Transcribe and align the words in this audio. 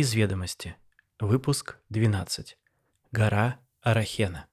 из 0.00 0.12
ведомости. 0.12 0.76
Выпуск 1.18 1.78
12. 1.88 2.58
Гора 3.12 3.58
Арахена. 3.80 4.46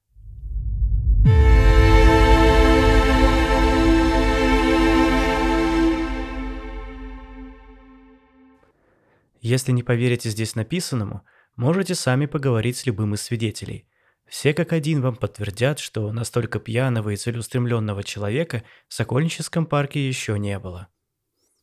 Если 9.40 9.72
не 9.72 9.82
поверите 9.82 10.30
здесь 10.30 10.54
написанному, 10.54 11.22
можете 11.56 11.94
сами 11.94 12.24
поговорить 12.24 12.78
с 12.78 12.86
любым 12.86 13.12
из 13.12 13.20
свидетелей. 13.20 13.86
Все 14.24 14.54
как 14.54 14.72
один 14.72 15.02
вам 15.02 15.16
подтвердят, 15.16 15.78
что 15.78 16.10
настолько 16.10 16.58
пьяного 16.58 17.10
и 17.10 17.16
целеустремленного 17.16 18.02
человека 18.02 18.62
в 18.88 18.94
Сокольническом 18.94 19.66
парке 19.66 20.08
еще 20.08 20.38
не 20.38 20.58
было. 20.58 20.88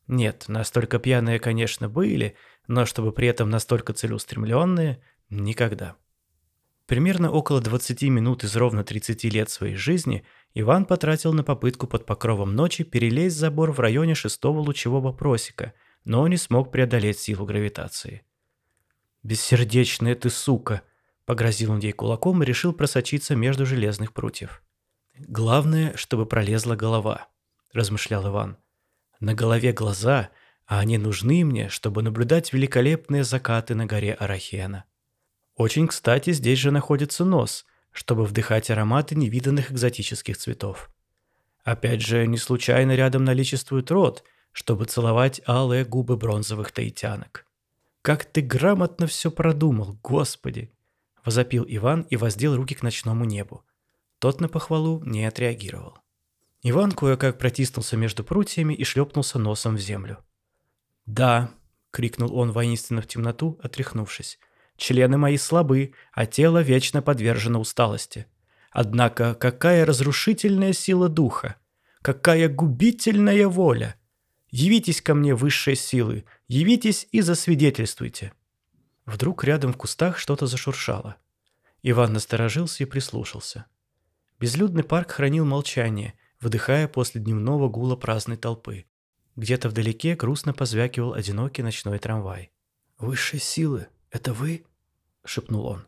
Нет, 0.07 0.45
настолько 0.49 0.99
пьяные, 0.99 1.39
конечно, 1.39 1.87
были, 1.87 2.35
но 2.67 2.85
чтобы 2.85 3.11
при 3.11 3.27
этом 3.27 3.49
настолько 3.49 3.93
целеустремленные– 3.93 5.01
никогда. 5.29 5.95
Примерно 6.85 7.31
около 7.31 7.61
20 7.61 8.03
минут 8.03 8.43
из 8.43 8.55
ровно 8.57 8.83
30 8.83 9.23
лет 9.25 9.49
своей 9.49 9.75
жизни 9.75 10.25
Иван 10.53 10.85
потратил 10.85 11.31
на 11.31 11.43
попытку 11.43 11.87
под 11.87 12.05
покровом 12.05 12.53
ночи 12.53 12.83
перелезть 12.83 13.37
забор 13.37 13.71
в 13.71 13.79
районе 13.79 14.13
шестого 14.13 14.59
лучевого 14.59 15.13
просека, 15.13 15.73
но 16.03 16.27
не 16.27 16.35
смог 16.35 16.69
преодолеть 16.71 17.19
силу 17.19 17.45
гравитации. 17.45 18.23
«Бессердечная 19.23 20.15
ты 20.15 20.29
сука!»– 20.29 20.81
погрозил 21.25 21.71
он 21.71 21.79
ей 21.79 21.93
кулаком 21.93 22.43
и 22.43 22.45
решил 22.45 22.73
просочиться 22.73 23.35
между 23.35 23.65
железных 23.65 24.11
прутьев. 24.11 24.61
«Главное, 25.17 25.95
чтобы 25.95 26.25
пролезла 26.25 26.75
голова»,– 26.75 27.29
размышлял 27.73 28.27
Иван. 28.27 28.57
На 29.21 29.35
голове 29.35 29.71
глаза, 29.71 30.31
а 30.71 30.79
они 30.79 30.97
нужны 30.97 31.43
мне, 31.43 31.67
чтобы 31.67 32.01
наблюдать 32.01 32.53
великолепные 32.53 33.25
закаты 33.25 33.75
на 33.75 33.85
горе 33.85 34.13
Арахена. 34.13 34.85
Очень 35.57 35.89
кстати, 35.89 36.31
здесь 36.31 36.59
же 36.59 36.71
находится 36.71 37.25
нос, 37.25 37.65
чтобы 37.91 38.23
вдыхать 38.23 38.69
ароматы 38.69 39.15
невиданных 39.15 39.73
экзотических 39.73 40.37
цветов. 40.37 40.89
Опять 41.65 41.99
же, 41.99 42.25
не 42.25 42.37
случайно 42.37 42.95
рядом 42.95 43.25
наличествует 43.25 43.91
рот, 43.91 44.23
чтобы 44.53 44.85
целовать 44.85 45.41
алые 45.45 45.83
губы 45.83 46.15
бронзовых 46.15 46.71
таитянок. 46.71 47.45
«Как 48.01 48.23
ты 48.23 48.39
грамотно 48.39 49.07
все 49.07 49.29
продумал, 49.29 49.99
господи!»– 50.01 50.71
возопил 51.25 51.65
Иван 51.67 52.03
и 52.09 52.15
воздел 52.15 52.55
руки 52.55 52.75
к 52.75 52.81
ночному 52.81 53.25
небу. 53.25 53.65
Тот 54.19 54.39
на 54.39 54.47
похвалу 54.47 55.03
не 55.03 55.25
отреагировал. 55.25 55.97
Иван 56.63 56.93
кое-как 56.93 57.39
протиснулся 57.39 57.97
между 57.97 58.23
прутьями 58.23 58.73
и 58.73 58.85
шлепнулся 58.85 59.37
носом 59.37 59.75
в 59.75 59.81
землю. 59.81 60.23
«Да!»— 61.05 61.51
крикнул 61.91 62.35
он 62.35 62.51
воинственно 62.51 63.01
в 63.01 63.07
темноту, 63.07 63.59
отряхнувшись. 63.61 64.39
«Члены 64.77 65.17
мои 65.17 65.37
слабы, 65.37 65.93
а 66.13 66.25
тело 66.25 66.61
вечно 66.61 67.01
подвержено 67.01 67.59
усталости. 67.59 68.25
Однако 68.71 69.35
какая 69.35 69.85
разрушительная 69.85 70.73
сила 70.73 71.09
духа! 71.09 71.57
Какая 72.01 72.49
губительная 72.49 73.47
воля! 73.47 73.95
Явитесь 74.49 75.01
ко 75.01 75.13
мне, 75.13 75.35
высшие 75.35 75.75
силы, 75.75 76.25
явитесь 76.47 77.07
и 77.11 77.21
засвидетельствуйте!» 77.21 78.33
Вдруг 79.05 79.43
рядом 79.43 79.73
в 79.73 79.77
кустах 79.77 80.17
что-то 80.17 80.47
зашуршало. 80.47 81.17
Иван 81.83 82.13
насторожился 82.13 82.83
и 82.83 82.87
прислушался. 82.87 83.65
Безлюдный 84.39 84.83
парк 84.83 85.11
хранил 85.11 85.45
молчание, 85.45 86.13
выдыхая 86.39 86.87
после 86.87 87.21
дневного 87.21 87.69
гула 87.69 87.95
праздной 87.95 88.37
толпы. 88.37 88.85
Где-то 89.41 89.69
вдалеке 89.69 90.15
грустно 90.15 90.53
позвякивал 90.53 91.15
одинокий 91.15 91.63
ночной 91.63 91.97
трамвай. 91.97 92.51
«Высшие 92.99 93.39
силы, 93.39 93.87
это 94.11 94.33
вы?»– 94.33 94.65
шепнул 95.25 95.65
он. 95.65 95.87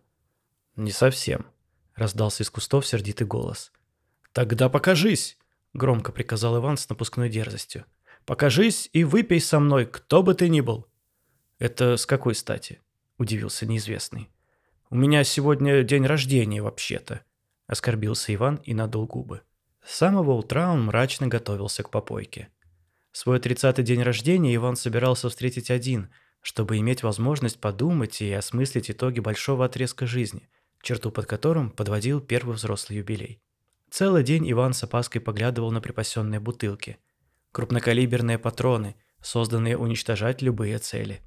«Не 0.76 0.90
совсем»,– 0.90 1.46
раздался 1.94 2.42
из 2.42 2.50
кустов 2.50 2.88
сердитый 2.88 3.28
голос. 3.28 3.72
«Тогда 4.32 4.70
покажись!»– 4.70 5.38
громко 5.74 6.12
приказал 6.12 6.58
Иван 6.58 6.78
с 6.78 6.90
напускной 6.90 7.30
дерзостью. 7.30 7.86
«Покажись 8.26 8.90
и 8.92 9.04
выпей 9.04 9.40
со 9.40 9.60
мной, 9.60 9.86
кто 9.86 10.24
бы 10.24 10.34
ты 10.34 10.50
ни 10.50 10.62
был!» 10.62 10.88
«Это 11.60 11.96
с 11.96 12.08
какой 12.08 12.34
стати?»– 12.34 12.82
удивился 13.20 13.68
неизвестный. 13.68 14.32
«У 14.90 14.96
меня 14.96 15.24
сегодня 15.24 15.84
день 15.84 16.08
рождения, 16.08 16.64
вообще-то»,– 16.64 17.22
оскорбился 17.68 18.34
Иван 18.34 18.56
и 18.64 18.74
надул 18.74 19.06
губы. 19.06 19.44
С 19.86 19.94
самого 19.94 20.32
утра 20.32 20.72
он 20.72 20.86
мрачно 20.86 21.28
готовился 21.28 21.84
к 21.84 21.92
попойке. 21.92 22.50
Свой 23.14 23.40
тридцатый 23.40 23.86
день 23.86 24.02
рождения 24.02 24.56
Иван 24.56 24.76
собирался 24.76 25.30
встретить 25.30 25.70
один, 25.70 26.10
чтобы 26.42 26.80
иметь 26.80 27.04
возможность 27.04 27.62
подумать 27.62 28.20
и 28.22 28.32
осмыслить 28.34 28.90
итоги 28.90 29.20
большого 29.20 29.66
отрезка 29.66 30.08
жизни, 30.08 30.50
черту 30.82 31.12
под 31.12 31.28
которым 31.28 31.70
подводил 31.70 32.20
первый 32.20 32.56
взрослый 32.56 32.98
юбилей. 32.98 33.40
Целый 33.92 34.24
день 34.24 34.52
Иван 34.52 34.74
с 34.74 34.84
опаской 34.84 35.22
поглядывал 35.22 35.72
на 35.72 35.80
припасенные 35.80 36.40
бутылки. 36.40 36.98
Крупнокалиберные 37.52 38.40
патроны, 38.40 38.96
созданные 39.22 39.78
уничтожать 39.78 40.42
любые 40.42 40.80
цели. 40.80 41.22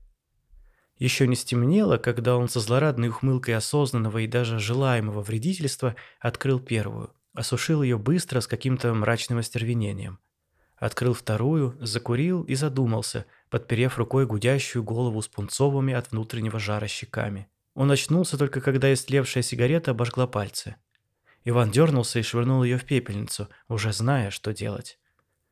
Еще 0.99 1.29
не 1.29 1.37
стемнело, 1.37 1.99
когда 1.99 2.37
он 2.37 2.49
со 2.49 2.59
злорадной 2.59 3.11
ухмылкой 3.11 3.55
осознанного 3.55 4.19
и 4.19 4.27
даже 4.27 4.59
желаемого 4.59 5.23
вредительства 5.23 5.95
открыл 6.19 6.59
первую. 6.59 7.15
Осушил 7.33 7.85
ее 7.85 7.97
быстро 7.97 8.41
с 8.41 8.49
каким-то 8.49 8.93
мрачным 8.93 9.39
остервенением. 9.39 10.19
Открыл 10.77 11.15
вторую, 11.15 11.77
закурил 11.81 12.43
и 12.43 12.55
задумался, 12.55 13.25
подперев 13.49 13.97
рукой 13.97 14.27
гудящую 14.27 14.85
голову 14.85 15.23
с 15.23 15.29
пунцовыми 15.29 15.95
от 15.95 16.11
внутреннего 16.11 16.59
жара 16.59 16.87
щеками. 16.87 17.49
Он 17.75 17.91
очнулся 17.91 18.37
только 18.37 18.61
когда 18.61 18.93
истлевшая 18.93 19.43
сигарета 19.43 19.93
обожгла 19.93 20.27
пальцы. 20.27 20.77
Иван 21.45 21.71
дернулся 21.71 22.19
и 22.19 22.23
швырнул 22.23 22.63
ее 22.63 22.77
в 22.77 22.85
пепельницу, 22.85 23.49
уже 23.69 23.93
зная, 23.93 24.31
что 24.31 24.53
делать. 24.53 24.99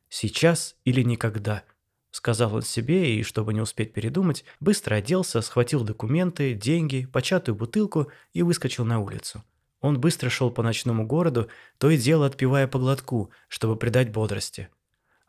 «Сейчас 0.09 0.75
или 0.83 1.01
никогда»,— 1.01 1.63
сказал 2.11 2.55
он 2.55 2.61
себе 2.61 3.15
и, 3.15 3.23
чтобы 3.23 3.53
не 3.53 3.61
успеть 3.61 3.93
передумать, 3.93 4.45
быстро 4.59 4.95
оделся, 4.95 5.41
схватил 5.41 5.83
документы, 5.83 6.53
деньги, 6.53 7.05
початую 7.05 7.55
бутылку 7.55 8.11
и 8.33 8.43
выскочил 8.43 8.85
на 8.85 8.99
улицу. 8.99 9.43
Он 9.81 9.99
быстро 9.99 10.29
шел 10.29 10.51
по 10.51 10.63
ночному 10.63 11.05
городу, 11.05 11.47
то 11.77 11.89
и 11.89 11.97
дело 11.97 12.25
отпивая 12.25 12.67
по 12.67 12.79
глотку, 12.79 13.31
чтобы 13.47 13.75
придать 13.75 14.11
бодрости. 14.11 14.69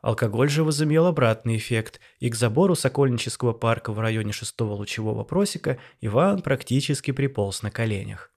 Алкоголь 0.06 0.48
же 0.48 0.62
возымел 0.62 1.06
обратный 1.06 1.56
эффект, 1.56 1.98
и 2.20 2.30
к 2.30 2.36
забору 2.36 2.76
Сокольнического 2.76 3.52
парка 3.52 3.92
в 3.92 3.98
районе 3.98 4.30
шестого 4.30 4.74
лучевого 4.74 5.24
просека 5.24 5.80
Иван 6.00 6.42
практически 6.42 7.10
приполз 7.10 7.62
на 7.62 7.72
коленях. 7.72 8.30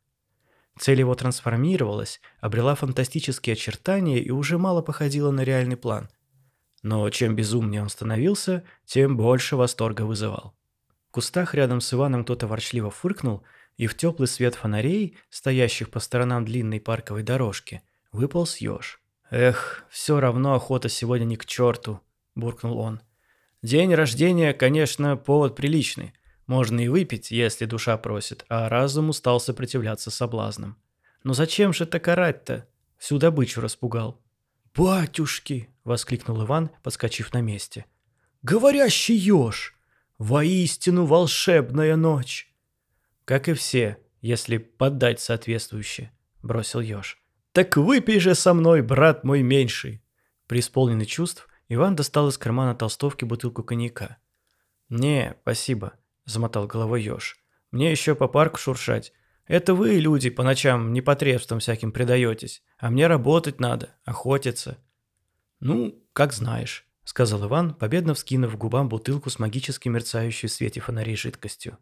Цель 0.80 1.02
его 1.02 1.14
трансформировалась, 1.14 2.22
обрела 2.40 2.74
фантастические 2.74 3.54
очертания 3.54 4.18
и 4.18 4.32
уже 4.32 4.58
мало 4.58 4.82
походила 4.82 5.30
на 5.30 5.42
реальный 5.42 5.78
план. 5.78 6.10
Но 6.82 7.08
чем 7.12 7.36
безумнее 7.36 7.84
он 7.84 7.90
становился, 7.90 8.64
тем 8.86 9.16
больше 9.16 9.56
восторга 9.56 10.02
вызывал. 10.02 10.56
В 11.10 11.12
кустах 11.12 11.54
рядом 11.54 11.82
с 11.82 11.94
Иваном 11.94 12.24
кто-то 12.24 12.48
ворчливо 12.48 12.90
фыркнул– 12.90 13.44
и 13.78 13.88
в 13.88 13.96
теплый 13.96 14.28
свет 14.28 14.56
фонарей, 14.56 15.18
стоящих 15.30 15.90
по 15.90 16.02
сторонам 16.02 16.44
длинной 16.44 16.82
парковой 16.82 17.24
дорожки, 17.24 17.82
выполз 18.12 18.58
еж. 18.58 18.99
«Эх, 19.32 19.86
все 19.90 20.20
равно 20.20 20.56
охота 20.56 20.90
сегодня 20.90 21.26
не 21.26 21.36
к 21.36 21.46
черту»,– 21.46 22.02
буркнул 22.36 22.80
он. 22.80 23.02
«День 23.62 23.94
рождения, 23.94 24.54
конечно, 24.54 25.18
повод 25.18 25.56
приличный. 25.56 26.14
Можно 26.48 26.80
и 26.80 26.88
выпить, 26.88 27.30
если 27.30 27.66
душа 27.66 27.96
просит, 27.98 28.46
а 28.50 28.70
разум 28.70 29.10
устал 29.10 29.40
сопротивляться 29.40 30.10
соблазнам. 30.10 30.78
Но 31.24 31.34
зачем 31.34 31.74
же 31.74 31.86
так 31.86 32.08
орать-то? 32.08 32.68
Всю 32.98 33.20
добычу 33.20 33.62
распугал». 33.62 34.20
«Батюшки!»– 34.74 35.70
воскликнул 35.84 36.44
Иван, 36.44 36.72
подскочив 36.82 37.32
на 37.34 37.42
месте. 37.42 37.86
«Говорящий 38.42 39.16
еж! 39.16 39.76
Воистину 40.18 41.06
волшебная 41.06 41.96
ночь!» 41.96 42.52
«Как 43.26 43.48
и 43.48 43.54
все, 43.54 43.98
если 44.22 44.58
поддать 44.58 45.20
соответствующе»,— 45.20 46.12
бросил 46.42 46.80
Ёж. 46.80 47.19
«Так 47.52 47.78
выпей 47.78 48.20
же 48.20 48.36
со 48.36 48.54
мной, 48.54 48.82
брат 48.82 49.24
мой 49.24 49.42
меньший!» 49.42 50.04
Преисполненный 50.48 51.06
чувств, 51.06 51.48
Иван 51.68 51.96
достал 51.96 52.30
из 52.30 52.38
кармана 52.38 52.76
толстовки 52.76 53.26
бутылку 53.26 53.64
коньяка. 53.64 54.18
«Не, 54.90 55.36
спасибо»,— 55.42 55.94
замотал 56.26 56.68
головой 56.68 57.04
Ёж. 57.04 57.38
«Мне 57.72 57.92
еще 57.92 58.16
по 58.16 58.28
парку 58.28 58.58
шуршать. 58.58 59.14
Это 59.46 59.74
вы, 59.74 60.00
люди, 60.00 60.30
по 60.30 60.44
ночам 60.44 60.94
непотребством 60.94 61.60
всяким 61.60 61.92
предаетесь, 61.92 62.64
а 62.78 62.90
мне 62.92 63.08
работать 63.08 63.60
надо, 63.60 63.96
охотиться». 64.06 64.78
«Ну, 65.60 66.04
как 66.14 66.34
знаешь»,— 66.34 66.88
сказал 67.04 67.46
Иван, 67.46 67.74
победно 67.74 68.14
вскинув 68.14 68.58
губам 68.58 68.90
бутылку 68.90 69.30
с 69.30 69.40
магически 69.40 69.90
мерцающей 69.90 70.48
в 70.48 70.52
свете 70.52 70.82
фонарей 70.82 71.16
жидкостью. 71.16 71.78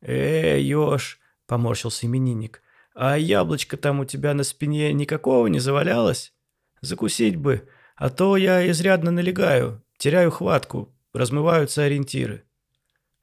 «Э, 0.00 0.60
Ёж»,— 0.60 1.20
поморщился 1.46 2.06
именинник,— 2.06 2.62
«а 2.94 3.16
яблочко 3.16 3.76
там 3.76 4.00
у 4.00 4.04
тебя 4.04 4.34
на 4.34 4.44
спине 4.44 4.92
никакого 4.92 5.46
не 5.46 5.58
завалялось? 5.58 6.32
Закусить 6.80 7.36
бы, 7.36 7.68
а 7.96 8.10
то 8.10 8.36
я 8.36 8.68
изрядно 8.70 9.10
налегаю, 9.10 9.82
теряю 9.96 10.30
хватку, 10.30 10.94
размываются 11.12 11.84
ориентиры». 11.84 12.44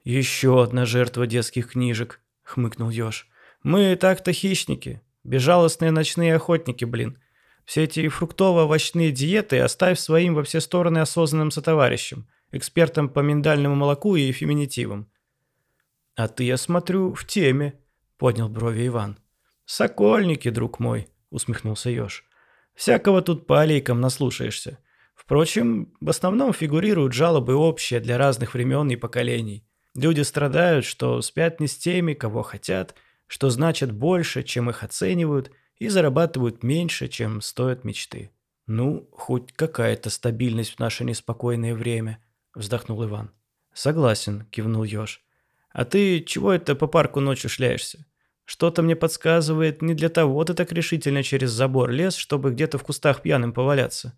«Еще 0.04 0.64
одна 0.64 0.86
жертва 0.86 1.28
детских 1.28 1.72
книжек»,— 1.72 2.22
хмыкнул 2.44 2.90
Ёж. 2.90 3.28
«Мы 3.64 3.96
так-то 3.96 4.32
хищники, 4.34 5.02
безжалостные 5.24 5.92
ночные 5.92 6.36
охотники, 6.36 6.86
блин. 6.86 7.20
Все 7.66 7.84
эти 7.84 8.08
фруктово-овощные 8.08 9.12
диеты 9.12 9.60
оставь 9.60 10.00
своим 10.00 10.34
во 10.34 10.44
все 10.44 10.62
стороны 10.62 11.00
осознанным 11.00 11.52
сотоварищам, 11.52 12.28
экспертам 12.52 13.10
по 13.10 13.20
миндальному 13.20 13.76
молоку 13.76 14.16
и 14.16 14.32
феминитивам». 14.32 15.12
«А 16.16 16.28
ты, 16.28 16.46
я 16.46 16.58
смотрю, 16.58 17.14
в 17.14 17.26
теме»,— 17.26 17.80
поднял 18.18 18.50
брови 18.50 18.88
Иван. 18.88 19.20
«Сокольники, 19.72 20.50
друг 20.50 20.80
мой»,— 20.80 21.10
усмехнулся 21.30 21.92
Ёж. 21.92 22.26
«Всякого 22.74 23.22
тут 23.22 23.46
по 23.46 23.62
аллейкам 23.62 24.02
наслушаешься. 24.02 24.80
Впрочем, 25.14 25.94
в 26.02 26.10
основном 26.10 26.54
фигурируют 26.54 27.14
жалобы 27.14 27.54
общие 27.54 28.00
для 28.00 28.18
разных 28.18 28.56
времен 28.56 28.90
и 28.90 28.96
поколений. 28.96 29.64
Люди 29.94 30.22
страдают, 30.22 30.86
что 30.86 31.22
спят 31.22 31.60
не 31.60 31.68
с 31.68 31.78
теми, 31.78 32.16
кого 32.16 32.42
хотят, 32.42 32.96
что 33.28 33.52
значат 33.52 33.92
больше, 33.92 34.42
чем 34.42 34.72
их 34.72 34.82
оценивают, 34.82 35.52
и 35.78 35.88
зарабатывают 35.88 36.64
меньше, 36.64 37.08
чем 37.08 37.40
стоят 37.40 37.84
мечты. 37.84 38.32
«Ну, 38.66 39.08
хоть 39.12 39.54
какая-то 39.54 40.10
стабильность 40.10 40.78
в 40.78 40.80
наше 40.80 41.04
неспокойное 41.06 41.76
время»,– 41.76 42.24
вздохнул 42.56 43.06
Иван. 43.06 43.30
«Согласен»,– 43.72 44.48
кивнул 44.50 44.84
Ёж. 44.84 45.22
«А 45.70 45.86
ты 45.86 46.22
чего 46.22 46.54
это 46.54 46.74
по 46.74 46.88
парку 46.88 47.20
ночью 47.20 47.52
шляешься? 47.52 48.08
Что-то 48.50 48.82
мне 48.82 48.96
подсказывает, 48.96 49.84
не 49.84 49.94
для 49.94 50.10
того 50.10 50.44
ты 50.44 50.56
так 50.56 50.72
решительно 50.72 51.22
через 51.22 51.52
забор 51.52 51.92
лез, 51.92 52.16
чтобы 52.16 52.50
где-то 52.50 52.80
в 52.80 52.84
кустах 52.84 53.22
пьяным 53.22 53.54
поваляться. 53.54 54.16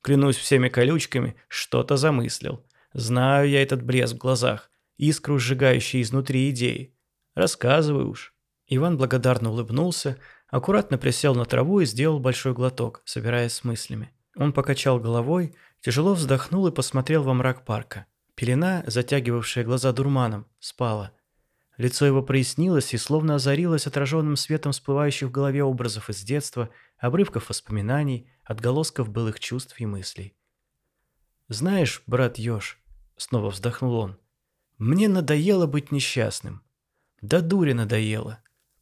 Клянусь 0.00 0.38
всеми 0.38 0.70
колючками, 0.70 1.36
что-то 1.46 1.98
замыслил. 1.98 2.64
Знаю 2.94 3.50
я 3.50 3.62
этот 3.62 3.82
блеск 3.82 4.14
в 4.14 4.16
глазах, 4.16 4.70
искру, 4.96 5.38
сжигающую 5.38 6.00
изнутри 6.00 6.48
идеи. 6.48 6.96
Рассказывай 7.34 8.04
уж». 8.04 8.32
Иван 8.66 8.96
благодарно 8.96 9.50
улыбнулся, 9.50 10.16
аккуратно 10.48 10.96
присел 10.96 11.34
на 11.34 11.44
траву 11.44 11.80
и 11.80 11.84
сделал 11.84 12.18
большой 12.18 12.54
глоток, 12.54 13.02
собираясь 13.04 13.52
с 13.52 13.62
мыслями. 13.62 14.10
Он 14.36 14.54
покачал 14.54 14.98
головой, 14.98 15.54
тяжело 15.82 16.14
вздохнул 16.14 16.66
и 16.66 16.72
посмотрел 16.72 17.24
во 17.24 17.34
мрак 17.34 17.66
парка. 17.66 18.06
Пелена, 18.36 18.84
затягивавшая 18.86 19.64
глаза 19.64 19.92
дурманом, 19.92 20.46
спала. 20.60 21.12
Лицо 21.76 22.06
его 22.06 22.22
прояснилось 22.22 22.94
и 22.94 22.96
словно 22.96 23.34
озарилось 23.34 23.86
отраженным 23.86 24.36
светом 24.36 24.72
всплывающих 24.72 25.28
в 25.28 25.32
голове 25.32 25.62
образов 25.62 26.08
из 26.08 26.22
детства, 26.22 26.70
обрывков 26.98 27.48
воспоминаний, 27.48 28.30
отголосков 28.44 29.10
былых 29.10 29.40
чувств 29.40 29.78
и 29.78 29.86
мыслей. 29.86 30.36
«Знаешь, 31.48 32.02
брат 32.06 32.38
Ёж»,— 32.38 32.80
снова 33.16 33.50
вздохнул 33.50 33.94
он,— 33.94 34.18
«мне 34.78 35.08
надоело 35.08 35.66
быть 35.66 35.92
несчастным. 35.92 36.62
Да 37.20 37.40
дури 37.40 37.72
надоело. 37.72 38.40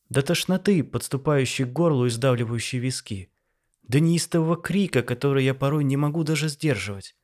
До 0.09 0.23
тошноты, 0.23 0.85
подступающей 0.85 1.65
к 1.65 1.73
горлу 1.73 2.07
и 2.07 2.11
сдавливающей 2.11 2.79
виски. 2.79 3.33
До 3.83 4.01
неистового 4.01 4.57
крика, 4.57 5.03
который 5.03 5.45
я 5.45 5.55
порой 5.55 5.85
не 5.85 5.97
могу 5.97 6.25
даже 6.25 6.49
сдерживать. 6.49 7.17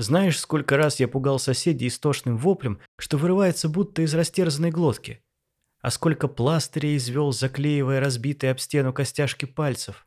Знаешь, 0.00 0.40
сколько 0.40 0.78
раз 0.78 0.98
я 0.98 1.08
пугал 1.08 1.38
соседей 1.38 1.88
истошным 1.88 2.38
воплем, 2.38 2.80
что 2.96 3.18
вырывается 3.18 3.68
будто 3.68 4.00
из 4.00 4.14
растерзанной 4.14 4.70
глотки? 4.70 5.22
А 5.82 5.90
сколько 5.90 6.26
пластырей 6.26 6.96
извел, 6.96 7.32
заклеивая 7.32 8.00
разбитые 8.00 8.52
об 8.52 8.60
стену 8.60 8.94
костяшки 8.94 9.44
пальцев? 9.44 10.06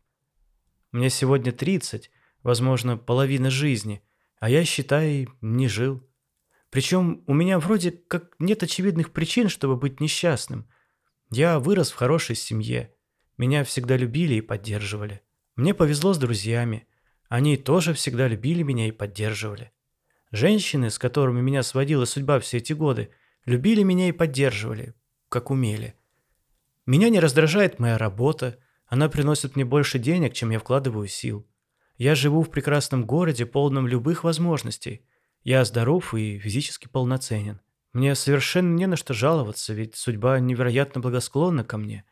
Мне 0.92 1.12
сегодня 1.12 1.52
30, 1.52 2.10
возможно, 2.42 2.98
половина 2.98 3.52
жизни, 3.52 4.02
а 4.40 4.50
я, 4.50 4.66
считай, 4.66 5.28
не 5.42 5.68
жил. 5.68 6.02
Причем 6.72 7.24
у 7.28 7.36
меня 7.36 7.60
вроде 7.60 7.92
как 7.92 8.34
нет 8.40 8.64
очевидных 8.64 9.12
причин, 9.12 9.48
чтобы 9.48 9.76
быть 9.76 10.00
несчастным. 10.00 10.68
Я 11.30 11.60
вырос 11.60 11.92
в 11.92 11.98
хорошей 11.98 12.36
семье. 12.36 12.96
Меня 13.38 13.64
всегда 13.64 13.96
любили 13.96 14.34
и 14.34 14.42
поддерживали. 14.42 15.22
Мне 15.56 15.76
повезло 15.76 16.16
с 16.16 16.18
друзьями. 16.18 16.88
Они 17.30 17.58
тоже 17.58 17.94
всегда 17.94 18.28
любили 18.28 18.64
меня 18.64 18.88
и 18.88 18.92
поддерживали. 18.92 19.72
Женщины, 20.34 20.90
с 20.90 20.98
которыми 20.98 21.42
меня 21.42 21.62
сводила 21.62 22.06
судьба 22.06 22.40
все 22.40 22.58
эти 22.58 22.74
годы, 22.74 23.12
любили 23.46 23.84
меня 23.84 24.10
и 24.10 24.12
поддерживали, 24.12 24.96
как 25.30 25.52
умели. 25.52 25.94
Меня 26.88 27.10
не 27.10 27.20
раздражает 27.20 27.78
моя 27.78 28.00
работа, 28.00 28.58
она 28.88 29.10
приносит 29.10 29.56
мне 29.56 29.64
больше 29.64 30.00
денег, 30.00 30.34
чем 30.34 30.50
я 30.50 30.58
вкладываю 30.58 31.08
сил. 31.08 31.48
Я 31.98 32.16
живу 32.16 32.42
в 32.42 32.50
прекрасном 32.50 33.06
городе, 33.06 33.46
полном 33.46 33.88
любых 33.88 34.24
возможностей. 34.24 35.06
Я 35.44 35.64
здоров 35.66 36.16
и 36.16 36.40
физически 36.40 36.88
полноценен. 36.88 37.62
Мне 37.94 38.16
совершенно 38.16 38.74
не 38.76 38.88
на 38.88 38.96
что 38.96 39.14
жаловаться, 39.14 39.76
ведь 39.76 39.96
судьба 39.96 40.40
невероятно 40.40 41.00
благосклонна 41.00 41.64
ко 41.64 41.78
мне. 41.78 42.06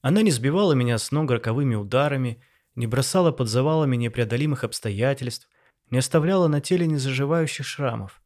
Она 0.00 0.22
не 0.22 0.30
сбивала 0.30 0.72
меня 0.72 0.96
с 0.96 1.10
ног 1.10 1.30
роковыми 1.30 1.74
ударами, 1.74 2.42
не 2.74 2.86
бросала 2.86 3.32
под 3.32 3.50
завалами 3.50 3.96
непреодолимых 3.96 4.64
обстоятельств, 4.64 5.46
не 5.90 5.98
оставляла 5.98 6.48
на 6.48 6.60
теле 6.60 6.86
незаживающих 6.86 7.66
шрамов. 7.66 8.22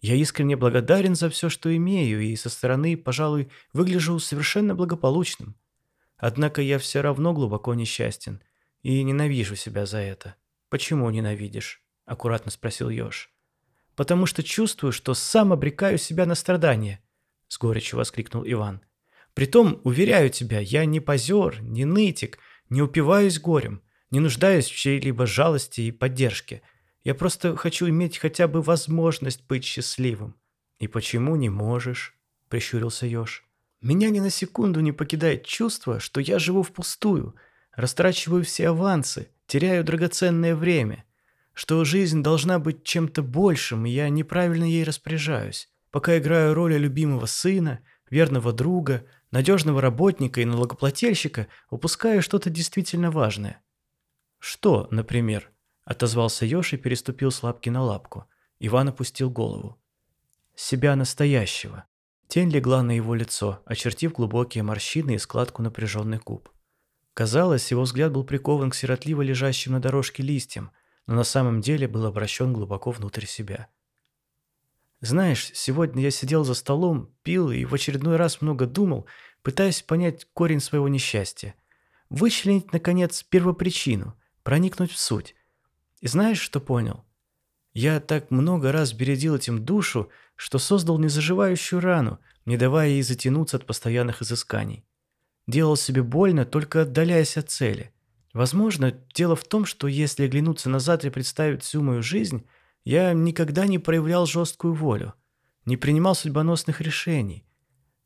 Я 0.00 0.16
искренне 0.16 0.56
благодарен 0.56 1.14
за 1.14 1.30
все, 1.30 1.48
что 1.48 1.74
имею, 1.74 2.20
и 2.20 2.36
со 2.36 2.50
стороны, 2.50 2.96
пожалуй, 2.96 3.50
выгляжу 3.72 4.18
совершенно 4.18 4.74
благополучным. 4.74 5.56
Однако 6.18 6.60
я 6.60 6.78
все 6.78 7.00
равно 7.00 7.32
глубоко 7.32 7.74
несчастен 7.74 8.42
и 8.82 9.02
ненавижу 9.02 9.56
себя 9.56 9.86
за 9.86 9.98
это. 9.98 10.36
«Почему 10.68 11.08
ненавидишь?»– 11.08 11.82
аккуратно 12.04 12.50
спросил 12.50 12.90
Ёж. 12.90 13.30
«Потому 13.96 14.26
что 14.26 14.42
чувствую, 14.42 14.92
что 14.92 15.14
сам 15.14 15.52
обрекаю 15.52 15.98
себя 15.98 16.26
на 16.26 16.34
страдания»,– 16.34 17.02
с 17.48 17.58
горечью 17.58 17.98
воскликнул 17.98 18.44
Иван. 18.46 18.82
«Притом, 19.32 19.80
уверяю 19.84 20.30
тебя, 20.30 20.60
я 20.60 20.84
не 20.84 21.00
позер, 21.00 21.62
не 21.62 21.84
нытик, 21.84 22.38
не 22.68 22.82
упиваюсь 22.82 23.40
горем, 23.40 23.82
не 24.10 24.20
нуждаюсь 24.20 24.68
в 24.68 24.76
чьей-либо 24.76 25.26
жалости 25.26 25.82
и 25.82 25.92
поддержке– 25.92 26.60
я 27.04 27.14
просто 27.14 27.56
хочу 27.56 27.88
иметь 27.88 28.18
хотя 28.18 28.48
бы 28.48 28.62
возможность 28.62 29.46
быть 29.46 29.64
счастливым». 29.64 30.34
«И 30.78 30.88
почему 30.88 31.36
не 31.36 31.50
можешь?»– 31.50 32.14
прищурился 32.48 33.06
Ёж. 33.06 33.44
«Меня 33.80 34.10
ни 34.10 34.20
на 34.20 34.30
секунду 34.30 34.80
не 34.80 34.92
покидает 34.92 35.44
чувство, 35.44 36.00
что 36.00 36.20
я 36.20 36.38
живу 36.38 36.62
впустую, 36.62 37.36
растрачиваю 37.72 38.44
все 38.44 38.68
авансы, 38.68 39.28
теряю 39.46 39.84
драгоценное 39.84 40.56
время, 40.56 41.04
что 41.52 41.84
жизнь 41.84 42.22
должна 42.22 42.58
быть 42.58 42.82
чем-то 42.82 43.22
большим, 43.22 43.86
и 43.86 43.90
я 43.90 44.08
неправильно 44.08 44.64
ей 44.64 44.84
распоряжаюсь. 44.84 45.68
Пока 45.90 46.18
играю 46.18 46.54
роль 46.54 46.76
любимого 46.76 47.26
сына, 47.26 47.80
верного 48.10 48.52
друга, 48.52 49.06
надежного 49.30 49.80
работника 49.80 50.40
и 50.40 50.44
налогоплательщика, 50.44 51.46
упускаю 51.70 52.22
что-то 52.22 52.50
действительно 52.50 53.10
важное. 53.10 53.62
Что, 54.38 54.88
например?» 54.90 55.53
Отозвался 55.84 56.46
Ёж 56.46 56.72
и 56.72 56.76
переступил 56.76 57.30
с 57.30 57.42
лапки 57.42 57.68
на 57.68 57.82
лапку. 57.82 58.26
Иван 58.58 58.88
опустил 58.88 59.30
голову. 59.30 59.78
Себя 60.54 60.96
настоящего. 60.96 61.84
Тень 62.28 62.50
легла 62.50 62.82
на 62.82 62.92
его 62.92 63.14
лицо, 63.14 63.60
очертив 63.66 64.12
глубокие 64.12 64.62
морщины 64.62 65.16
и 65.16 65.18
складку 65.18 65.62
напряженный 65.62 66.18
куб. 66.18 66.48
Казалось, 67.12 67.70
его 67.70 67.82
взгляд 67.82 68.12
был 68.12 68.24
прикован 68.24 68.70
к 68.70 68.74
сиротливо 68.74 69.22
лежащим 69.22 69.72
на 69.72 69.80
дорожке 69.80 70.22
листьям, 70.22 70.72
но 71.06 71.14
на 71.14 71.24
самом 71.24 71.60
деле 71.60 71.86
был 71.86 72.06
обращен 72.06 72.52
глубоко 72.52 72.90
внутрь 72.90 73.26
себя. 73.26 73.68
Знаешь, 75.00 75.50
сегодня 75.54 76.02
я 76.02 76.10
сидел 76.10 76.44
за 76.44 76.54
столом, 76.54 77.14
пил 77.22 77.50
и 77.50 77.64
в 77.66 77.74
очередной 77.74 78.16
раз 78.16 78.40
много 78.40 78.66
думал, 78.66 79.06
пытаясь 79.42 79.82
понять 79.82 80.26
корень 80.32 80.60
своего 80.60 80.88
несчастья. 80.88 81.54
Вычленить, 82.08 82.72
наконец, 82.72 83.22
первопричину, 83.22 84.18
проникнуть 84.42 84.90
в 84.90 84.98
суть. 84.98 85.34
И 86.04 86.06
знаешь, 86.06 86.38
что 86.38 86.60
понял? 86.60 87.02
Я 87.72 87.98
так 87.98 88.30
много 88.30 88.72
раз 88.72 88.92
бередил 88.92 89.36
этим 89.36 89.64
душу, 89.64 90.10
что 90.36 90.58
создал 90.58 90.98
незаживающую 90.98 91.80
рану, 91.80 92.20
не 92.44 92.58
давая 92.58 92.90
ей 92.90 93.02
затянуться 93.02 93.56
от 93.56 93.64
постоянных 93.64 94.20
изысканий. 94.20 94.84
Делал 95.46 95.76
себе 95.76 96.02
больно, 96.02 96.44
только 96.44 96.82
отдаляясь 96.82 97.38
от 97.38 97.48
цели. 97.48 97.90
Возможно, 98.34 98.90
дело 99.14 99.34
в 99.34 99.44
том, 99.44 99.64
что 99.64 99.88
если 99.88 100.24
оглянуться 100.24 100.68
назад 100.68 101.06
и 101.06 101.10
представить 101.10 101.62
всю 101.62 101.80
мою 101.80 102.02
жизнь, 102.02 102.46
я 102.84 103.14
никогда 103.14 103.66
не 103.66 103.78
проявлял 103.78 104.26
жесткую 104.26 104.74
волю, 104.74 105.14
не 105.64 105.78
принимал 105.78 106.14
судьбоносных 106.14 106.82
решений. 106.82 107.46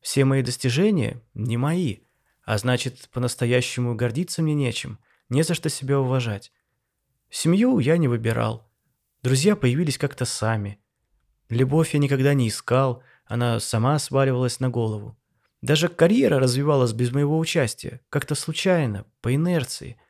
Все 0.00 0.24
мои 0.24 0.44
достижения 0.44 1.20
не 1.34 1.56
мои, 1.56 2.02
а 2.44 2.58
значит, 2.58 3.08
по-настоящему 3.12 3.96
гордиться 3.96 4.40
мне 4.40 4.54
нечем, 4.54 5.00
не 5.28 5.42
за 5.42 5.54
что 5.54 5.68
себя 5.68 5.98
уважать. 5.98 6.52
Семью 7.30 7.78
я 7.78 7.98
не 7.98 8.08
выбирал. 8.08 8.70
Друзья 9.22 9.54
появились 9.54 9.98
как-то 9.98 10.24
сами. 10.24 10.78
Любовь 11.50 11.92
я 11.94 12.00
никогда 12.00 12.34
не 12.34 12.48
искал, 12.48 13.02
она 13.26 13.60
сама 13.60 13.98
сваливалась 13.98 14.60
на 14.60 14.70
голову. 14.70 15.18
Даже 15.60 15.88
карьера 15.88 16.38
развивалась 16.38 16.92
без 16.92 17.12
моего 17.12 17.38
участия, 17.38 18.00
как-то 18.10 18.34
случайно, 18.34 19.04
по 19.20 19.34
инерции. 19.34 20.00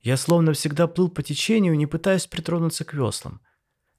Я 0.00 0.16
словно 0.16 0.52
всегда 0.52 0.86
плыл 0.86 1.10
по 1.10 1.22
течению, 1.22 1.76
не 1.76 1.86
пытаясь 1.86 2.26
притронуться 2.26 2.84
к 2.84 2.94
веслам. 2.94 3.40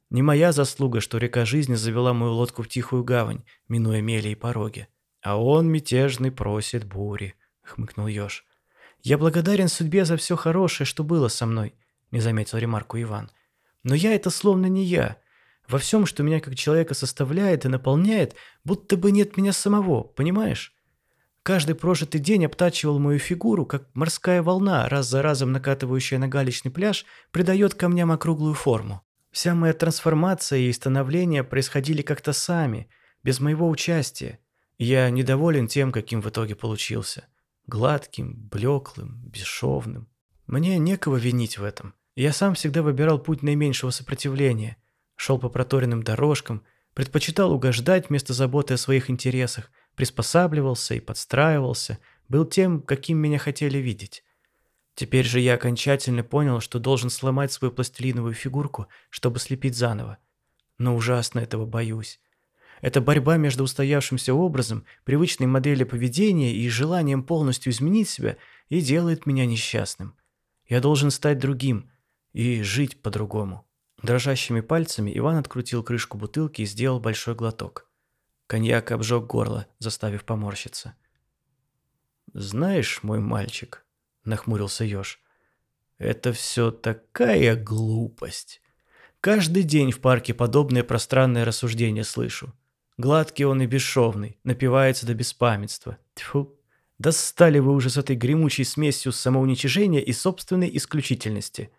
Не 0.10 0.22
моя 0.22 0.52
заслуга, 0.52 1.02
что 1.02 1.18
река 1.20 1.46
жизни 1.46 1.76
завела 1.76 2.14
мою 2.14 2.34
лодку 2.34 2.64
в 2.64 2.68
тихую 2.68 3.04
гавань, 3.04 3.46
минуя 3.68 4.02
мели 4.02 4.30
и 4.30 4.36
пороги. 4.36 4.88
А 5.22 5.40
он, 5.40 5.70
мятежный, 5.70 6.32
просит 6.32 6.86
бури, 6.86 7.36
хмыкнул 7.62 8.08
Ёж. 8.08 8.46
Я 9.02 9.18
благодарен 9.18 9.68
судьбе 9.68 10.06
за 10.06 10.18
все 10.18 10.36
хорошее, 10.36 10.88
что 10.88 11.04
было 11.04 11.28
со 11.28 11.46
мной, 11.46 11.76
не 12.12 12.20
заметил 12.20 12.58
ремарку 12.58 13.00
Иван. 13.02 13.32
Но 13.84 13.96
я 13.96 14.14
это 14.14 14.30
словно 14.30 14.66
не 14.66 14.84
я. 14.84 15.18
Во 15.68 15.78
всем, 15.78 16.06
что 16.06 16.24
меня 16.24 16.40
как 16.40 16.56
человека 16.56 16.94
составляет 16.94 17.66
и 17.66 17.70
наполняет, 17.70 18.36
будто 18.64 18.98
бы 18.98 19.12
нет 19.12 19.38
меня 19.38 19.54
самого, 19.54 20.04
понимаешь? 20.04 20.74
Каждый 21.44 21.76
прожитый 21.76 22.20
день 22.20 22.46
обтачивал 22.46 23.00
мою 23.00 23.20
фигуру, 23.20 23.66
как 23.66 23.88
морская 23.94 24.44
волна, 24.44 24.90
раз 24.90 25.08
за 25.08 25.22
разом 25.22 25.52
накатывающая 25.52 26.20
на 26.20 26.28
галечный 26.28 26.72
пляж, 26.72 27.06
придает 27.32 27.76
камням 27.76 28.12
округлую 28.12 28.54
форму. 28.54 29.04
Вся 29.32 29.54
моя 29.56 29.74
трансформация 29.74 30.60
и 30.60 30.74
становление 30.74 31.44
происходили 31.44 32.02
как-то 32.02 32.34
сами, 32.34 32.90
без 33.24 33.40
моего 33.40 33.70
участия. 33.70 34.40
я 34.78 35.10
недоволен 35.10 35.68
тем, 35.68 35.92
каким 35.92 36.22
в 36.22 36.30
итоге 36.30 36.56
получился. 36.56 37.28
Гладким, 37.68 38.48
блеклым, 38.50 39.22
бесшовным. 39.26 40.08
Мне 40.48 40.80
некого 40.80 41.18
винить 41.18 41.58
в 41.58 41.64
этом. 41.64 41.94
Я 42.20 42.34
сам 42.34 42.54
всегда 42.54 42.82
выбирал 42.82 43.18
путь 43.18 43.44
наименьшего 43.44 43.92
сопротивления. 43.92 44.76
Шел 45.16 45.40
по 45.40 45.48
проторенным 45.48 46.04
дорожкам, 46.04 46.64
предпочитал 46.94 47.54
угождать 47.54 48.10
вместо 48.10 48.34
заботы 48.34 48.74
о 48.74 48.78
своих 48.78 49.10
интересах, 49.10 49.72
приспосабливался 49.96 50.96
и 50.96 51.00
подстраивался, 51.00 51.98
был 52.28 52.44
тем, 52.44 52.82
каким 52.82 53.20
меня 53.20 53.38
хотели 53.38 53.78
видеть. 53.78 54.26
Теперь 54.96 55.24
же 55.24 55.40
я 55.40 55.54
окончательно 55.54 56.24
понял, 56.24 56.60
что 56.60 56.78
должен 56.78 57.10
сломать 57.10 57.54
свою 57.54 57.72
пластилиновую 57.72 58.34
фигурку, 58.34 58.88
чтобы 59.10 59.40
слепить 59.40 59.78
заново. 59.78 60.18
Но 60.78 60.98
ужасно 60.98 61.40
этого 61.40 61.66
боюсь. 61.66 62.20
Эта 62.82 63.00
борьба 63.00 63.38
между 63.38 63.64
устоявшимся 63.64 64.34
образом, 64.34 64.84
привычной 65.06 65.48
моделью 65.48 65.88
поведения 65.88 66.54
и 66.54 66.68
желанием 66.68 67.24
полностью 67.24 67.72
изменить 67.72 68.10
себя 68.10 68.36
и 68.68 68.82
делает 68.82 69.26
меня 69.26 69.46
несчастным. 69.46 70.18
Я 70.68 70.82
должен 70.82 71.12
стать 71.12 71.40
другим 71.40 71.90
и 72.34 72.62
жить 72.62 73.02
по-другому. 73.02 73.66
Дрожащими 74.02 74.62
пальцами 74.62 75.12
Иван 75.16 75.38
открутил 75.38 75.84
крышку 75.84 76.18
бутылки 76.18 76.62
и 76.62 76.66
сделал 76.66 77.00
большой 77.00 77.36
глоток. 77.36 77.90
Коньяк 78.48 78.92
обжег 78.92 79.26
горло, 79.26 79.68
заставив 79.80 80.26
поморщиться. 80.26 80.96
«Знаешь, 82.34 83.04
мой 83.04 83.20
мальчик»,— 83.20 83.86
нахмурился 84.24 84.86
Ёж,— 84.86 85.20
«это 85.98 86.32
все 86.34 86.72
такая 86.72 87.56
глупость. 87.56 88.62
Каждый 89.22 89.64
день 89.64 89.92
в 89.92 90.00
парке 90.00 90.34
подобное 90.34 90.84
пространное 90.84 91.44
рассуждение 91.44 92.06
слышу. 92.06 92.54
Гладкий 92.98 93.46
он 93.46 93.62
и 93.62 93.66
бесшовный, 93.66 94.38
напивается 94.44 95.06
до 95.06 95.14
беспамятства. 95.14 95.98
Тьфу. 96.16 96.58
Достали 96.98 97.60
вы 97.60 97.74
уже 97.74 97.90
с 97.90 97.98
этой 97.98 98.16
гремучей 98.16 98.66
смесью 98.66 99.12
самоуничижения 99.12 100.02
и 100.02 100.12
собственной 100.12 100.70
исключительности. 100.76 101.72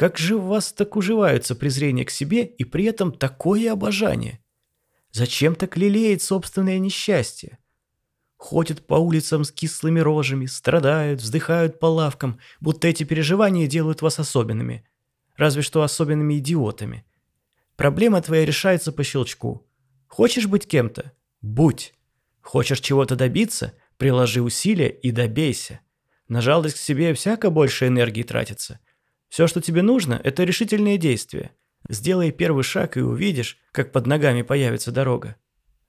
Как 0.00 0.16
же 0.16 0.38
в 0.38 0.46
вас 0.46 0.72
так 0.72 0.96
уживаются 0.96 1.54
презрение 1.54 2.06
к 2.06 2.10
себе 2.10 2.46
и 2.46 2.64
при 2.64 2.84
этом 2.84 3.12
такое 3.12 3.70
обожание? 3.70 4.40
Зачем 5.12 5.54
так 5.54 5.76
лелеет 5.76 6.22
собственное 6.22 6.78
несчастье? 6.78 7.58
Ходят 8.38 8.86
по 8.86 8.94
улицам 8.94 9.44
с 9.44 9.52
кислыми 9.52 10.00
рожами, 10.00 10.46
страдают, 10.46 11.20
вздыхают 11.20 11.78
по 11.78 11.84
лавкам, 11.84 12.40
будто 12.60 12.88
эти 12.88 13.04
переживания 13.04 13.66
делают 13.66 14.00
вас 14.00 14.18
особенными. 14.18 14.88
Разве 15.36 15.60
что 15.60 15.82
особенными 15.82 16.38
идиотами. 16.38 17.04
Проблема 17.76 18.22
твоя 18.22 18.46
решается 18.46 18.92
по 18.92 19.04
щелчку. 19.04 19.68
Хочешь 20.06 20.46
быть 20.46 20.66
кем-то? 20.66 21.12
Будь. 21.42 21.92
Хочешь 22.40 22.80
чего-то 22.80 23.16
добиться? 23.16 23.74
Приложи 23.98 24.40
усилия 24.40 24.88
и 24.88 25.10
добейся. 25.10 25.80
На 26.26 26.40
жалость 26.40 26.76
к 26.76 26.78
себе 26.78 27.12
всяко 27.12 27.50
больше 27.50 27.86
энергии 27.86 28.22
тратится. 28.22 28.80
Все, 29.30 29.46
что 29.46 29.62
тебе 29.62 29.80
нужно, 29.80 30.20
это 30.22 30.44
решительные 30.44 30.98
действия. 30.98 31.52
Сделай 31.88 32.32
первый 32.32 32.64
шаг 32.64 32.96
и 32.96 33.00
увидишь, 33.00 33.56
как 33.72 33.92
под 33.92 34.06
ногами 34.06 34.42
появится 34.42 34.92
дорога. 34.92 35.36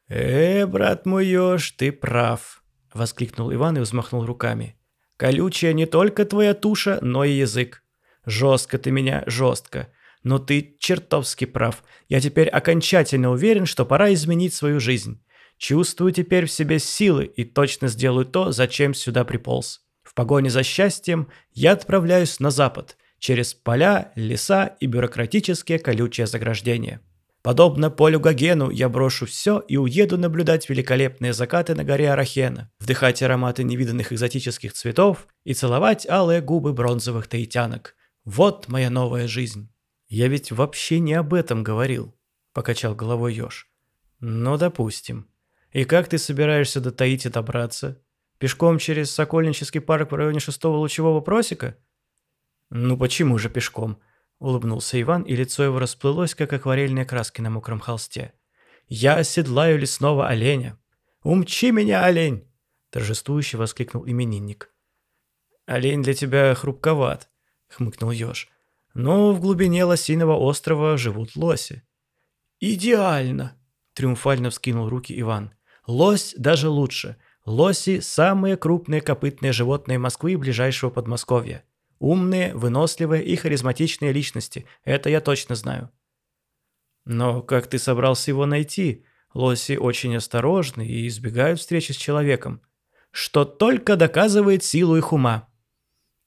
«Э, 0.07 0.65
брат 0.67 1.05
мой 1.05 1.25
еж, 1.25 1.71
ты 1.71 1.91
прав»,— 1.91 2.63
воскликнул 2.93 3.51
Иван 3.51 3.77
и 3.77 3.81
взмахнул 3.81 4.25
руками. 4.25 4.77
«Колючая 5.17 5.73
не 5.73 5.85
только 5.85 6.23
твоя 6.25 6.53
туша, 6.53 6.99
но 7.01 7.23
и 7.23 7.31
язык. 7.31 7.83
Жестко 8.25 8.77
ты 8.77 8.91
меня, 8.91 9.23
жестко. 9.25 9.87
Но 10.23 10.37
ты 10.37 10.75
чертовски 10.79 11.45
прав. 11.45 11.83
Я 12.07 12.21
теперь 12.21 12.47
окончательно 12.47 13.31
уверен, 13.31 13.65
что 13.65 13.85
пора 13.85 14.13
изменить 14.13 14.53
свою 14.53 14.79
жизнь. 14.79 15.23
Чувствую 15.57 16.11
теперь 16.11 16.45
в 16.45 16.51
себе 16.51 16.77
силы 16.77 17.25
и 17.25 17.43
точно 17.43 17.87
сделаю 17.87 18.25
то, 18.25 18.51
зачем 18.51 18.93
сюда 18.93 19.23
приполз. 19.23 19.81
В 20.03 20.13
погоне 20.13 20.51
за 20.51 20.61
счастьем 20.61 21.27
я 21.53 21.71
отправляюсь 21.71 22.39
на 22.39 22.51
запад, 22.51 22.97
через 23.21 23.53
поля, 23.53 24.11
леса 24.15 24.75
и 24.79 24.87
бюрократические 24.87 25.77
колючие 25.77 26.25
заграждения. 26.25 27.01
Подобно 27.43 27.89
Полю 27.91 28.19
Гогену, 28.19 28.69
я 28.71 28.89
брошу 28.89 29.25
все 29.27 29.59
и 29.59 29.77
уеду 29.77 30.17
наблюдать 30.17 30.67
великолепные 30.69 31.31
закаты 31.31 31.75
на 31.75 31.83
горе 31.83 32.11
Арахена, 32.11 32.71
вдыхать 32.79 33.21
ароматы 33.21 33.63
невиданных 33.63 34.11
экзотических 34.11 34.73
цветов 34.73 35.27
и 35.43 35.53
целовать 35.53 36.07
алые 36.09 36.41
губы 36.41 36.73
бронзовых 36.73 37.27
таитянок. 37.27 37.95
Вот 38.25 38.67
моя 38.67 38.89
новая 38.89 39.27
жизнь. 39.27 39.69
«Я 40.07 40.27
ведь 40.27 40.51
вообще 40.51 40.99
не 40.99 41.13
об 41.13 41.33
этом 41.33 41.63
говорил»,– 41.63 42.15
покачал 42.53 42.95
головой 42.95 43.35
Ёж. 43.35 43.69
«Ну, 44.19 44.57
допустим. 44.57 45.27
И 45.71 45.83
как 45.83 46.09
ты 46.09 46.17
собираешься 46.17 46.81
до 46.81 46.91
Таити 46.91 47.27
добраться? 47.27 48.01
Пешком 48.39 48.77
через 48.77 49.11
Сокольнический 49.11 49.79
парк 49.79 50.11
в 50.11 50.15
районе 50.15 50.39
шестого 50.39 50.77
лучевого 50.77 51.21
просека?» 51.21 51.77
«Ну 52.73 52.97
почему 52.97 53.37
же 53.37 53.49
пешком?»– 53.49 53.99
улыбнулся 54.39 54.99
Иван, 54.99 55.23
и 55.23 55.35
лицо 55.35 55.61
его 55.63 55.77
расплылось, 55.77 56.33
как 56.33 56.53
акварельные 56.53 57.03
краски 57.03 57.41
на 57.41 57.49
мокром 57.49 57.81
холсте. 57.81 58.33
«Я 58.87 59.17
оседлаю 59.17 59.77
лесного 59.77 60.27
оленя! 60.29 60.79
Умчи 61.21 61.71
меня, 61.71 62.05
олень!»– 62.05 62.47
торжествующе 62.89 63.57
воскликнул 63.57 64.07
именинник. 64.07 64.73
«Олень 65.65 66.01
для 66.01 66.13
тебя 66.13 66.55
хрупковат»,– 66.55 67.29
хмыкнул 67.67 68.11
Ёж. 68.11 68.47
Но 68.93 69.33
в 69.33 69.41
глубине 69.41 69.83
лосиного 69.83 70.37
острова 70.37 70.95
живут 70.95 71.35
лоси. 71.35 71.83
«Идеально!»– 72.61 73.57
триумфально 73.93 74.49
вскинул 74.49 74.87
руки 74.87 75.19
Иван. 75.19 75.53
«Лось 75.87 76.35
даже 76.37 76.69
лучше. 76.69 77.17
Лоси– 77.45 77.99
самые 78.01 78.55
крупные 78.55 79.01
копытные 79.01 79.51
животные 79.51 79.99
Москвы 79.99 80.33
и 80.33 80.35
ближайшего 80.37 80.89
Подмосковья. 80.89 81.65
Умные, 82.01 82.53
выносливые 82.55 83.23
и 83.23 83.35
харизматичные 83.35 84.11
личности. 84.11 84.65
Это 84.83 85.09
я 85.09 85.21
точно 85.21 85.55
знаю». 85.55 85.89
«Но 87.05 87.41
как 87.41 87.67
ты 87.67 87.79
собрался 87.79 88.31
его 88.31 88.45
найти? 88.45 89.05
Лоси 89.33 89.77
очень 89.77 90.15
осторожны 90.15 90.85
и 90.85 91.07
избегают 91.07 91.59
встречи 91.59 91.93
с 91.93 91.95
человеком. 91.95 92.61
Что 93.11 93.45
только 93.45 93.95
доказывает 93.95 94.63
силу 94.63 94.97
их 94.97 95.13
ума», 95.13 95.47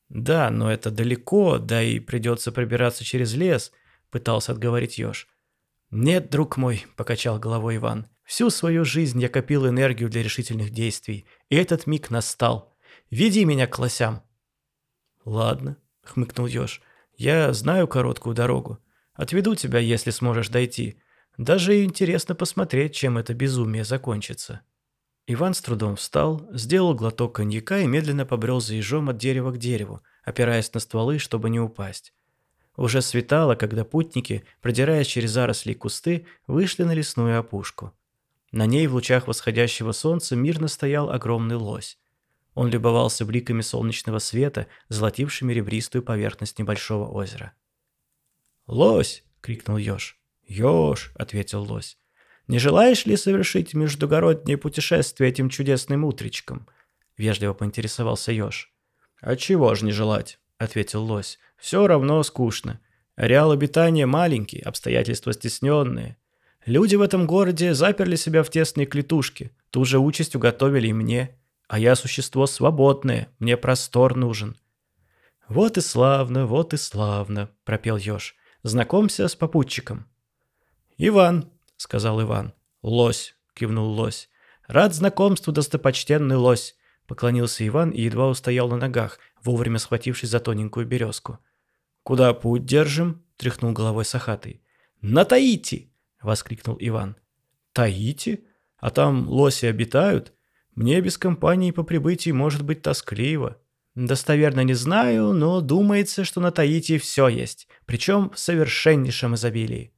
«Да, 0.09 0.51
но 0.51 0.71
это 0.71 0.91
далеко, 0.91 1.59
да 1.59 1.83
и 1.83 1.99
придется 1.99 2.53
пробираться 2.53 3.05
через 3.05 3.35
лес»,— 3.35 3.73
пытался 4.11 4.53
отговорить 4.53 4.99
Ёж. 4.99 5.29
«Нет, 5.91 6.31
друг 6.31 6.57
мой»,— 6.57 6.87
покачал 6.97 7.39
головой 7.39 7.77
Иван. 7.77 8.07
«Всю 8.23 8.51
свою 8.51 8.85
жизнь 8.85 9.21
я 9.21 9.29
копил 9.29 9.69
энергию 9.69 10.09
для 10.09 10.23
решительных 10.23 10.71
действий, 10.71 11.27
и 11.49 11.57
этот 11.57 11.87
миг 11.87 12.11
настал. 12.11 12.77
Веди 13.11 13.45
меня 13.45 13.67
к 13.67 13.79
лосям». 13.79 14.23
«Ладно»,— 15.25 15.77
хмыкнул 16.03 16.47
Ёж. 16.47 16.83
«Я 17.17 17.53
знаю 17.53 17.89
короткую 17.89 18.35
дорогу. 18.35 18.79
Отведу 19.15 19.55
тебя, 19.55 19.79
если 19.79 20.11
сможешь 20.11 20.49
дойти. 20.49 20.99
Даже 21.39 21.85
интересно 21.85 22.35
посмотреть, 22.35 22.95
чем 22.95 23.19
это 23.19 23.35
безумие 23.35 23.85
закончится». 23.85 24.61
Иван 25.27 25.55
с 25.55 25.63
трудом 25.63 25.97
встал, 25.97 26.47
сделал 26.53 26.95
глоток 26.95 27.37
коньяка 27.37 27.79
и 27.79 27.87
медленно 27.87 28.27
побрел 28.27 28.61
за 28.61 28.75
ежом 28.75 29.09
от 29.09 29.17
дерева 29.17 29.53
к 29.53 29.59
дереву, 29.59 30.03
опираясь 30.23 30.73
на 30.75 30.81
стволы, 30.81 31.19
чтобы 31.19 31.49
не 31.49 31.59
упасть. 31.59 32.13
Уже 32.77 33.01
светало, 33.01 33.55
когда 33.55 33.85
путники, 33.85 34.45
продираясь 34.61 35.07
через 35.07 35.31
заросли 35.31 35.73
и 35.73 35.75
кусты, 35.75 36.27
вышли 36.47 36.83
на 36.83 36.93
лесную 36.93 37.39
опушку. 37.39 37.93
На 38.53 38.67
ней 38.67 38.87
в 38.87 38.95
лучах 38.95 39.27
восходящего 39.27 39.93
солнца 39.93 40.37
мирно 40.37 40.69
стоял 40.69 41.11
огромный 41.11 41.57
лось. 41.57 41.99
Он 42.55 42.69
любовался 42.71 43.25
бликами 43.25 43.63
солнечного 43.63 44.19
света, 44.19 44.67
золотившими 44.89 45.53
ребристую 45.53 46.03
поверхность 46.03 46.59
небольшого 46.59 47.11
озера. 47.11 47.53
«Лось!»— 48.67 49.25
крикнул 49.41 49.77
Ёж. 49.77 50.19
«Ёж!»— 50.47 51.13
ответил 51.17 51.63
лось. 51.63 51.99
Не 52.47 52.59
желаешь 52.59 53.07
ли 53.07 53.17
совершить 53.17 53.73
междугороднее 53.73 54.59
путешествие 54.59 55.31
этим 55.31 55.49
чудесным 55.49 56.05
утречком?»— 56.05 56.69
вежливо 57.17 57.55
поинтересовался 57.55 58.33
Ёж. 58.33 58.73
«А 59.21 59.37
чего 59.37 59.75
ж 59.75 59.83
не 59.83 59.93
желать?»— 59.93 60.39
ответил 60.59 61.03
лось. 61.05 61.39
«Все 61.57 61.87
равно 61.87 62.23
скучно. 62.23 62.81
Ареал 63.17 63.51
обитания 63.51 64.05
маленький, 64.05 64.61
обстоятельства 64.61 65.33
стесненные. 65.33 66.19
Люди 66.67 66.97
в 66.97 67.03
этом 67.03 67.27
городе 67.27 67.73
заперли 67.73 68.17
себя 68.17 68.43
в 68.43 68.51
тесные 68.51 68.87
клетушки, 68.87 69.51
ту 69.71 69.85
же 69.85 69.99
участь 69.99 70.35
уготовили 70.35 70.89
и 70.89 70.93
мне. 70.93 71.39
А 71.75 71.79
я 71.81 71.97
существо 71.97 72.47
свободное, 72.47 73.31
мне 73.41 73.57
простор 73.57 74.15
нужен. 74.15 74.57
«Вот 75.49 75.77
и 75.77 75.81
славно, 75.81 76.47
вот 76.47 76.73
и 76.73 76.77
славно»,— 76.77 77.51
пропел 77.65 77.97
Ёж. 77.97 78.37
«Знакомься 78.63 79.27
с 79.27 79.35
попутчиком». 79.35 80.07
«Иван»,— 80.99 81.51
сказал 81.77 82.23
Иван. 82.23 82.55
«Лось»,— 82.83 83.35
кивнул 83.55 83.91
лось. 83.91 84.29
«Рад 84.69 84.95
знакомству, 84.95 85.53
достопочтенный 85.53 86.37
лось»,— 86.37 86.77
поклонился 87.09 87.67
Иван 87.67 87.91
и 87.91 88.03
едва 88.03 88.29
устоял 88.29 88.69
на 88.69 88.77
ногах, 88.77 89.19
вовремя 89.43 89.81
схватившись 89.81 90.31
за 90.31 90.39
тоненькую 90.39 90.87
березку. 90.87 91.41
«Куда 92.05 92.35
путь 92.35 92.67
держим?»— 92.67 93.25
тряхнул 93.37 93.73
головой 93.73 94.05
Сахатый. 94.05 94.63
«На 95.01 95.25
Таити!»— 95.25 95.93
воскликнул 96.23 96.77
Иван. 96.79 97.17
«Таити? 97.73 98.45
А 98.77 98.91
там 98.91 99.29
лоси 99.29 99.67
обитают? 99.67 100.35
Мне 100.75 101.01
без 101.01 101.19
компании 101.19 101.71
по 101.71 101.83
прибытии 101.83 102.31
может 102.31 102.63
быть 102.63 102.83
тоскливо». 102.83 103.59
«Достоверно 103.95 104.63
не 104.63 104.75
знаю, 104.75 105.33
но 105.33 105.61
думается, 105.61 106.25
что 106.25 106.41
на 106.41 106.51
Таити 106.51 106.99
все 106.99 107.29
есть, 107.29 107.69
причем 107.87 108.31
в 108.31 108.39
совершеннейшем 108.41 109.37
изобилии». 109.37 109.93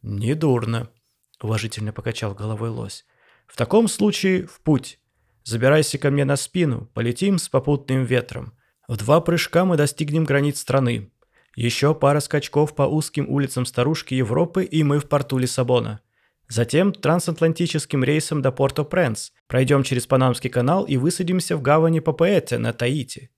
«Недурно»,— 0.00 0.88
уважительно 1.42 1.92
покачал 1.92 2.34
головой 2.34 2.70
лось. 2.70 3.04
«В 3.46 3.56
таком 3.56 3.88
случае 3.88 4.46
в 4.46 4.60
путь. 4.60 4.98
Забирайся 5.44 5.98
ко 5.98 6.10
мне 6.10 6.24
на 6.24 6.36
спину, 6.36 6.90
полетим 6.94 7.36
с 7.36 7.50
попутным 7.50 8.04
ветром. 8.04 8.54
В 8.88 8.96
два 8.96 9.20
прыжка 9.20 9.66
мы 9.66 9.76
достигнем 9.76 10.24
границ 10.24 10.58
страны. 10.58 11.10
Еще 11.56 11.94
пара 11.94 12.20
скачков 12.20 12.74
по 12.74 12.82
узким 12.82 13.28
улицам 13.28 13.66
старушки 13.66 14.14
Европы, 14.14 14.64
и 14.64 14.82
мы 14.82 14.98
в 14.98 15.08
порту 15.08 15.38
Лиссабона. 15.38 16.00
Затем 16.48 16.92
трансатлантическим 16.92 18.04
рейсом 18.04 18.40
до 18.40 18.52
Порто-Пренс, 18.52 19.32
пройдем 19.48 19.82
через 19.82 20.06
Панамский 20.06 20.50
канал 20.50 20.84
и 20.84 20.96
высадимся 20.96 21.56
в 21.56 21.62
гавани 21.62 22.00
Папаэте 22.00 22.58
на 22.58 22.72
Таити». 22.72 23.30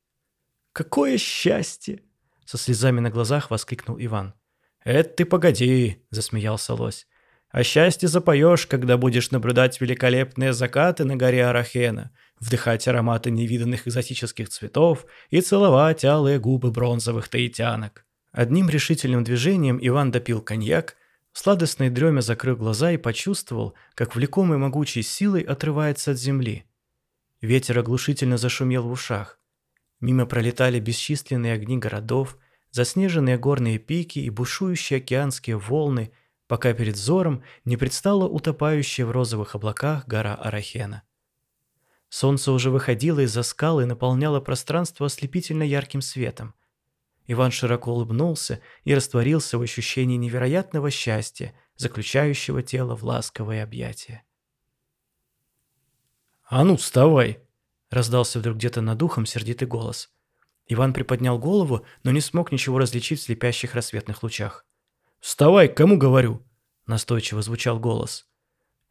«Какое 0.72 1.18
счастье!»— 1.18 2.02
со 2.44 2.58
слезами 2.58 3.00
на 3.00 3.10
глазах 3.10 3.50
воскликнул 3.50 3.96
Иван. 3.98 4.34
«Это 4.84 5.08
ты 5.10 5.24
погоди!»— 5.24 6.04
засмеялся 6.10 6.74
лось. 6.74 7.06
«О 7.50 7.62
счастье 7.62 8.08
запоешь, 8.08 8.66
когда 8.66 8.96
будешь 8.96 9.30
наблюдать 9.30 9.80
великолепные 9.80 10.52
закаты 10.52 11.04
на 11.04 11.16
горе 11.16 11.46
Арахена, 11.46 12.12
вдыхать 12.38 12.86
ароматы 12.86 13.30
невиданных 13.30 13.88
экзотических 13.88 14.50
цветов 14.50 15.06
и 15.30 15.40
целовать 15.40 16.04
алые 16.04 16.38
губы 16.38 16.70
бронзовых 16.70 17.28
таитянок». 17.28 18.04
Одним 18.32 18.68
решительным 18.68 19.24
движением 19.24 19.78
Иван 19.80 20.10
допил 20.10 20.42
коньяк, 20.42 20.96
в 21.32 21.38
сладостной 21.38 21.90
дреме 21.90 22.22
закрыл 22.22 22.56
глаза 22.56 22.92
и 22.92 22.96
почувствовал, 22.96 23.74
как 23.94 24.14
влекомый 24.16 24.58
могучей 24.58 25.02
силой 25.02 25.42
отрывается 25.42 26.12
от 26.12 26.18
земли. 26.18 26.64
Ветер 27.40 27.78
оглушительно 27.78 28.38
зашумел 28.38 28.88
в 28.88 28.90
ушах. 28.90 29.38
Мимо 30.00 30.26
пролетали 30.26 30.80
бесчисленные 30.80 31.52
огни 31.52 31.78
городов, 31.78 32.36
заснеженные 32.70 33.38
горные 33.38 33.78
пики 33.78 34.18
и 34.18 34.30
бушующие 34.30 34.98
океанские 34.98 35.56
волны, 35.56 36.12
пока 36.46 36.72
перед 36.72 36.94
взором 36.94 37.42
не 37.64 37.76
предстала 37.76 38.26
утопающая 38.26 39.06
в 39.06 39.10
розовых 39.10 39.54
облаках 39.54 40.06
гора 40.06 40.34
Арахена. 40.34 41.02
Солнце 42.08 42.52
уже 42.52 42.70
выходило 42.70 43.20
из-за 43.20 43.42
скал 43.42 43.80
и 43.80 43.84
наполняло 43.84 44.40
пространство 44.40 45.06
ослепительно 45.06 45.62
ярким 45.62 46.00
светом. 46.00 46.54
Иван 47.30 47.50
широко 47.50 47.92
улыбнулся 47.92 48.60
и 48.84 48.94
растворился 48.94 49.58
в 49.58 49.62
ощущении 49.62 50.16
невероятного 50.16 50.90
счастья, 50.90 51.54
заключающего 51.76 52.62
тело 52.62 52.96
в 52.96 53.04
ласковое 53.04 53.62
объятие. 53.62 54.24
«А 56.44 56.64
ну, 56.64 56.76
вставай!»— 56.76 57.40
раздался 57.90 58.38
вдруг 58.38 58.56
где-то 58.56 58.80
над 58.80 59.02
ухом 59.02 59.26
сердитый 59.26 59.68
голос. 59.68 60.10
Иван 60.68 60.94
приподнял 60.94 61.38
голову, 61.38 61.84
но 62.02 62.12
не 62.12 62.22
смог 62.22 62.50
ничего 62.50 62.78
различить 62.78 63.20
в 63.20 63.24
слепящих 63.24 63.74
рассветных 63.74 64.22
лучах. 64.22 64.66
«Вставай, 65.20 65.68
кому 65.68 65.98
говорю?»— 65.98 66.42
настойчиво 66.86 67.42
звучал 67.42 67.78
голос. 67.78 68.26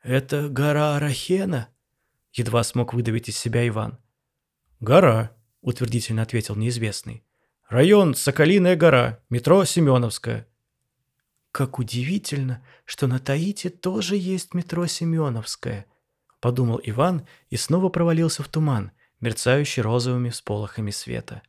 «Это 0.03 0.47
гора 0.47 0.95
Арахена?»— 0.95 1.69
едва 2.33 2.63
смог 2.63 2.93
выдавить 2.93 3.29
из 3.29 3.37
себя 3.37 3.67
Иван. 3.67 3.97
«Гора»,— 4.79 5.35
утвердительно 5.61 6.21
ответил 6.21 6.55
неизвестный. 6.55 7.26
«Район 7.69 8.15
Соколиная 8.15 8.77
гора, 8.77 9.19
метро 9.29 9.65
Семеновская». 9.65 10.47
«Как 11.51 11.79
удивительно, 11.79 12.63
что 12.85 13.07
на 13.07 13.19
Таите 13.19 13.69
тоже 13.69 14.15
есть 14.15 14.53
метро 14.53 14.87
Семеновская»,— 14.87 15.85
подумал 16.39 16.79
Иван 16.81 17.27
и 17.49 17.57
снова 17.57 17.89
провалился 17.89 18.41
в 18.41 18.47
туман, 18.47 18.91
мерцающий 19.19 19.81
розовыми 19.81 20.29
всполохами 20.29 20.91
света. 20.91 21.41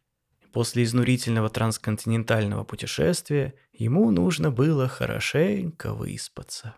После 0.52 0.82
изнурительного 0.82 1.50
трансконтинентального 1.50 2.64
путешествия 2.64 3.54
ему 3.72 4.10
нужно 4.10 4.50
было 4.50 4.88
хорошенько 4.88 5.94
выспаться. 5.94 6.74